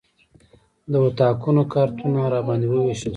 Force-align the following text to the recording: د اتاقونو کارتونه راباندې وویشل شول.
د 0.91 0.93
اتاقونو 1.07 1.61
کارتونه 1.73 2.19
راباندې 2.33 2.67
وویشل 2.69 3.01
شول. 3.01 3.09